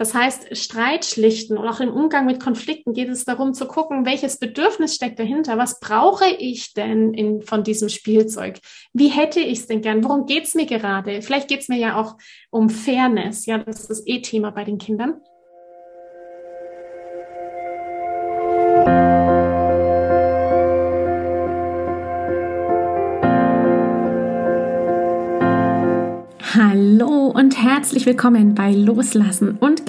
[0.00, 4.06] Das heißt, Streit schlichten und auch im Umgang mit Konflikten geht es darum zu gucken,
[4.06, 5.58] welches Bedürfnis steckt dahinter?
[5.58, 8.60] Was brauche ich denn in, von diesem Spielzeug?
[8.94, 10.02] Wie hätte ich es denn gern?
[10.02, 11.20] Worum geht es mir gerade?
[11.20, 12.16] Vielleicht geht es mir ja auch
[12.48, 13.44] um Fairness.
[13.44, 15.20] Ja, das ist das eh Thema bei den Kindern.
[26.52, 29.69] Hallo und herzlich willkommen bei Loslassen und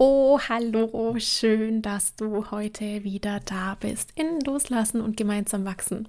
[0.00, 6.06] Oh, hallo, schön, dass du heute wieder da bist in Loslassen und gemeinsam wachsen.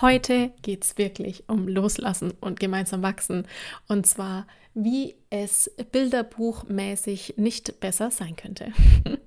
[0.00, 3.46] Heute geht es wirklich um Loslassen und gemeinsam wachsen.
[3.86, 8.72] Und zwar, wie es bilderbuchmäßig nicht besser sein könnte.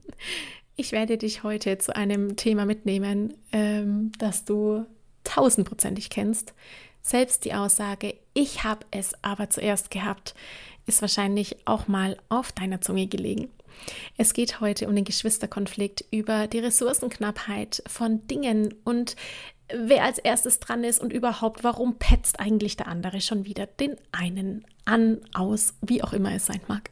[0.78, 4.86] Ich werde dich heute zu einem Thema mitnehmen, ähm, das du
[5.24, 6.56] tausendprozentig kennst.
[7.04, 10.34] Selbst die Aussage, ich habe es aber zuerst gehabt,
[10.88, 13.50] ist wahrscheinlich auch mal auf deiner Zunge gelegen.
[14.18, 19.16] Es geht heute um den Geschwisterkonflikt, über die Ressourcenknappheit von Dingen und
[19.74, 23.96] wer als erstes dran ist und überhaupt, warum petzt eigentlich der andere schon wieder den
[24.12, 26.90] einen an, aus, wie auch immer es sein mag.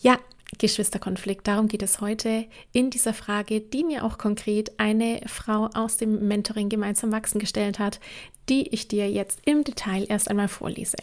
[0.00, 0.18] Ja,
[0.58, 5.96] Geschwisterkonflikt, darum geht es heute in dieser Frage, die mir auch konkret eine Frau aus
[5.96, 8.00] dem Mentoring gemeinsam wachsen gestellt hat,
[8.48, 10.96] die ich dir jetzt im Detail erst einmal vorlese.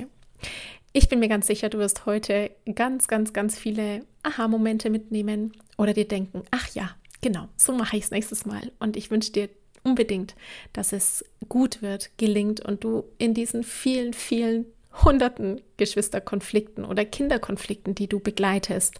[0.94, 5.94] Ich bin mir ganz sicher, du wirst heute ganz, ganz, ganz viele Aha-Momente mitnehmen oder
[5.94, 6.91] dir denken, ach ja,
[7.22, 8.72] genau, so mache ich es nächstes Mal.
[8.79, 9.50] Und ich wünsche dir
[9.84, 10.35] unbedingt,
[10.74, 14.66] dass es gut wird, gelingt und du in diesen vielen, vielen
[15.03, 19.00] hunderten Geschwisterkonflikten oder Kinderkonflikten, die du begleitest,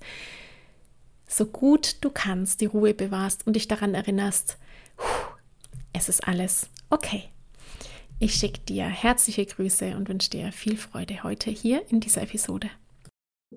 [1.28, 4.58] so gut du kannst die Ruhe bewahrst und dich daran erinnerst,
[5.92, 7.31] es ist alles okay.
[8.24, 12.70] Ich schicke dir herzliche Grüße und wünsche dir viel Freude heute hier in dieser Episode.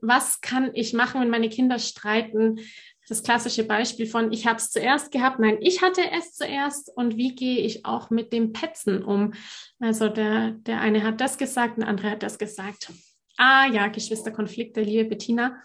[0.00, 2.58] Was kann ich machen, wenn meine Kinder streiten?
[3.06, 7.18] Das klassische Beispiel von, ich habe es zuerst gehabt, nein, ich hatte es zuerst und
[7.18, 9.34] wie gehe ich auch mit dem Petzen um?
[9.80, 12.90] Also der, der eine hat das gesagt, der andere hat das gesagt.
[13.36, 15.62] Ah ja, Geschwisterkonflikte, liebe Bettina.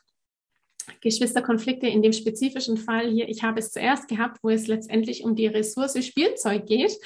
[0.99, 5.37] Geschwisterkonflikte in dem spezifischen Fall hier, ich habe es zuerst gehabt, wo es letztendlich um
[5.37, 6.97] die Ressource Spielzeug geht.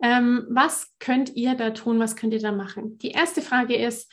[0.00, 1.98] Ähm, was könnt ihr da tun?
[1.98, 2.98] Was könnt ihr da machen?
[2.98, 4.12] Die erste Frage ist,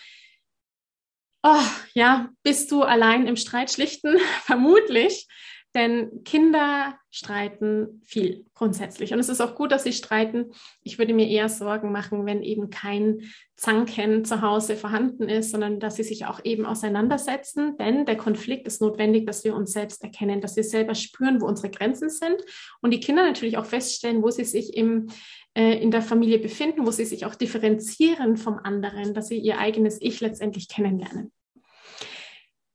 [1.44, 1.64] oh,
[1.94, 4.18] ja, bist du allein im Streit schlichten?
[4.44, 5.28] Vermutlich.
[5.76, 9.14] Denn Kinder streiten viel grundsätzlich.
[9.14, 10.52] Und es ist auch gut, dass sie streiten.
[10.84, 13.24] Ich würde mir eher Sorgen machen, wenn eben kein
[13.58, 17.76] Zanken zu Hause vorhanden ist, sondern dass sie sich auch eben auseinandersetzen.
[17.78, 21.46] Denn der Konflikt ist notwendig, dass wir uns selbst erkennen, dass wir selber spüren, wo
[21.46, 22.38] unsere Grenzen sind.
[22.82, 25.08] Und die Kinder natürlich auch feststellen, wo sie sich im,
[25.56, 29.60] äh, in der Familie befinden, wo sie sich auch differenzieren vom anderen, dass sie ihr
[29.60, 31.34] eigenes Ich letztendlich kennenlernen.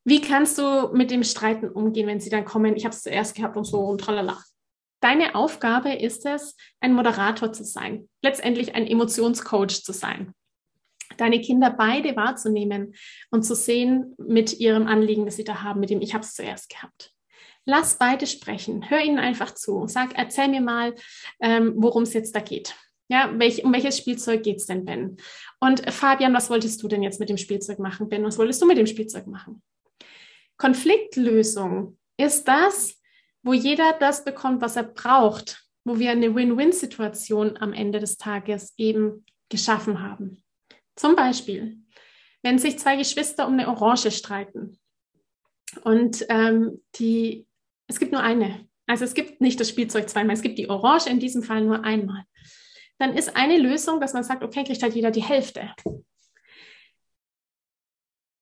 [0.04, 3.34] Wie kannst du mit dem Streiten umgehen, wenn sie dann kommen, ich habe es zuerst
[3.34, 4.38] gehabt und so und tralala.
[5.00, 10.34] Deine Aufgabe ist es, ein Moderator zu sein, letztendlich ein Emotionscoach zu sein.
[11.16, 12.94] Deine Kinder beide wahrzunehmen
[13.30, 16.34] und zu sehen mit ihrem Anliegen, das sie da haben, mit dem ich habe es
[16.34, 17.12] zuerst gehabt.
[17.66, 20.94] Lass beide sprechen, hör ihnen einfach zu, sag, erzähl mir mal,
[21.40, 22.74] ähm, worum es jetzt da geht.
[23.08, 25.16] Ja, welch, um welches Spielzeug geht es denn, Ben?
[25.58, 28.08] Und Fabian, was wolltest du denn jetzt mit dem Spielzeug machen?
[28.08, 29.62] Ben, was wolltest du mit dem Spielzeug machen?
[30.60, 33.00] Konfliktlösung ist das,
[33.42, 38.74] wo jeder das bekommt, was er braucht, wo wir eine Win-Win-Situation am Ende des Tages
[38.76, 40.44] eben geschaffen haben.
[40.96, 41.78] Zum Beispiel,
[42.42, 44.78] wenn sich zwei Geschwister um eine Orange streiten
[45.82, 47.46] und ähm, die,
[47.86, 51.08] es gibt nur eine, also es gibt nicht das Spielzeug zweimal, es gibt die Orange
[51.08, 52.24] in diesem Fall nur einmal,
[52.98, 55.74] dann ist eine Lösung, dass man sagt, okay, kriegt halt jeder die Hälfte.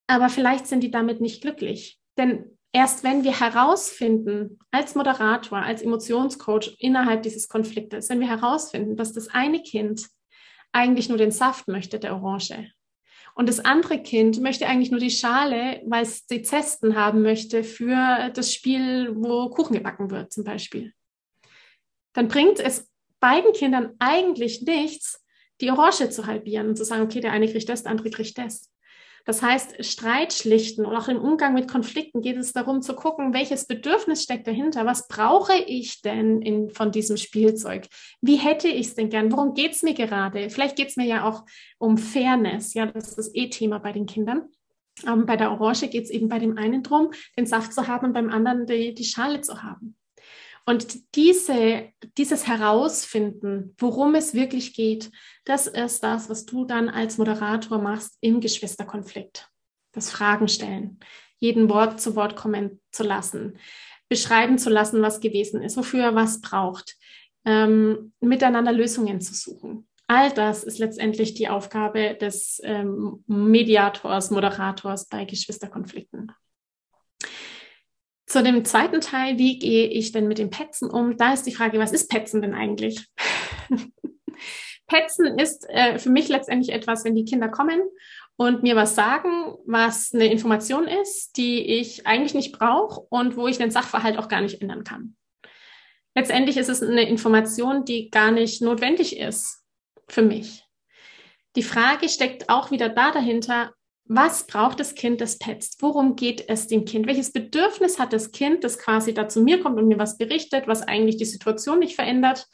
[0.09, 2.01] Aber vielleicht sind die damit nicht glücklich.
[2.19, 8.97] Denn erst wenn wir herausfinden, als Moderator, als Emotionscoach innerhalb dieses Konfliktes, wenn wir herausfinden,
[8.97, 10.07] dass das eine Kind
[10.73, 12.71] eigentlich nur den Saft möchte, der Orange,
[13.39, 17.63] und das andere Kind möchte eigentlich nur die Schale, weil es die Zesten haben möchte
[17.63, 20.93] für das Spiel, wo Kuchen gebacken wird, zum Beispiel.
[22.15, 25.25] dann bringt es beiden Kindern eigentlich nichts,
[25.61, 28.37] die Orange zu halbieren und zu sagen, okay, der eine kriegt das, der andere kriegt
[28.39, 28.73] das.
[29.29, 33.35] Das heißt, Streit schlichten und auch im Umgang mit Konflikten geht es darum zu gucken,
[33.35, 34.87] welches Bedürfnis steckt dahinter?
[34.87, 37.89] Was brauche ich denn in, von diesem Spielzeug?
[38.23, 39.31] Wie hätte ich es denn gern?
[39.31, 40.49] Worum geht es mir gerade?
[40.49, 41.45] Vielleicht geht es mir ja auch
[41.77, 42.73] um Fairness.
[42.73, 44.49] Ja, das ist das E-Thema bei den Kindern.
[45.07, 48.07] Ähm, bei der Orange geht es eben bei dem einen drum, den Saft zu haben
[48.07, 49.98] und beim anderen die, die Schale zu haben.
[50.69, 51.89] Und diese,
[52.19, 55.11] dieses Herausfinden, worum es wirklich geht,
[55.47, 59.49] das ist das, was du dann als Moderator machst im Geschwisterkonflikt.
[59.93, 61.01] Das Fragen stellen,
[61.39, 63.57] jeden Wort zu Wort kommen zu lassen,
[64.11, 66.99] beschreiben zu lassen, was gewesen ist, wofür er was braucht,
[67.47, 69.89] ähm, miteinander Lösungen zu suchen.
[70.07, 76.31] All das ist letztendlich die Aufgabe des ähm, Mediators, Moderators bei Geschwisterkonflikten.
[78.29, 81.17] Zu dem zweiten Teil, wie gehe ich denn mit den Petzen um?
[81.17, 83.09] Da ist die Frage, was ist Petzen denn eigentlich?
[84.87, 87.81] Petzen ist äh, für mich letztendlich etwas, wenn die Kinder kommen
[88.37, 93.49] und mir was sagen, was eine Information ist, die ich eigentlich nicht brauche und wo
[93.49, 95.17] ich den Sachverhalt auch gar nicht ändern kann.
[96.15, 99.65] Letztendlich ist es eine Information, die gar nicht notwendig ist
[100.07, 100.65] für mich.
[101.57, 103.73] Die Frage steckt auch wieder da dahinter,
[104.09, 105.83] was braucht das Kind, das petzt?
[105.83, 107.07] Worum geht es dem Kind?
[107.07, 110.67] Welches Bedürfnis hat das Kind, das quasi da zu mir kommt und mir was berichtet,
[110.67, 112.47] was eigentlich die Situation nicht verändert?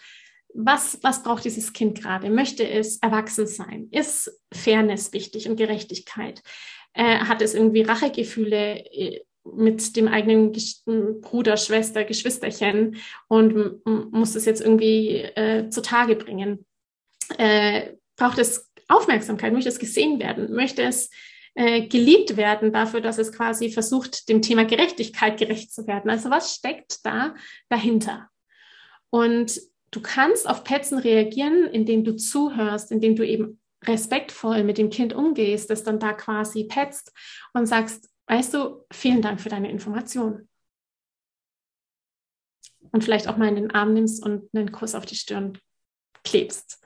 [0.52, 2.28] Was, was braucht dieses Kind gerade?
[2.28, 3.88] Möchte es erwachsen sein?
[3.92, 6.42] Ist Fairness wichtig und Gerechtigkeit?
[6.92, 10.52] Äh, hat es irgendwie Rachegefühle äh, mit dem eigenen
[11.20, 12.96] Bruder, Schwester, Geschwisterchen
[13.28, 16.66] und muss es jetzt irgendwie äh, zutage bringen?
[17.38, 19.52] Äh, braucht es Aufmerksamkeit?
[19.52, 20.52] Möchte es gesehen werden?
[20.52, 21.10] Möchte es
[21.54, 26.10] äh, geliebt werden dafür, dass es quasi versucht, dem Thema Gerechtigkeit gerecht zu werden.
[26.10, 27.34] Also was steckt da
[27.68, 28.28] dahinter?
[29.10, 29.60] Und
[29.92, 35.12] du kannst auf Petzen reagieren, indem du zuhörst, indem du eben respektvoll mit dem Kind
[35.12, 37.12] umgehst, das dann da quasi petzt
[37.52, 40.48] und sagst, weißt du, vielen Dank für deine Information.
[42.90, 45.58] Und vielleicht auch mal in den Arm nimmst und einen Kuss auf die Stirn
[46.22, 46.82] klebst.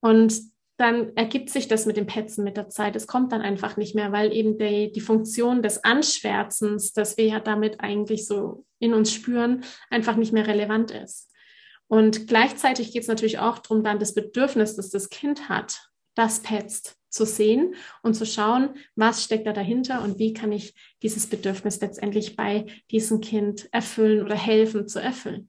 [0.00, 0.51] Und
[0.82, 2.96] dann ergibt sich das mit dem Petzen mit der Zeit.
[2.96, 7.26] Es kommt dann einfach nicht mehr, weil eben die, die Funktion des Anschwärzens, das wir
[7.26, 11.30] ja damit eigentlich so in uns spüren, einfach nicht mehr relevant ist.
[11.86, 16.40] Und gleichzeitig geht es natürlich auch darum, dann das Bedürfnis, das das Kind hat, das
[16.40, 21.28] petzt, zu sehen und zu schauen, was steckt da dahinter und wie kann ich dieses
[21.28, 25.48] Bedürfnis letztendlich bei diesem Kind erfüllen oder helfen zu erfüllen.